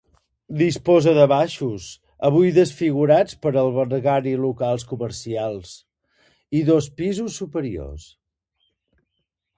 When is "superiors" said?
7.43-8.11